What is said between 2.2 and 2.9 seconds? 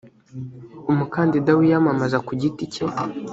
ku giti cye